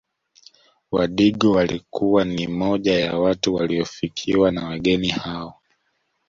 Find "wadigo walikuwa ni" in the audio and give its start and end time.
0.91-2.47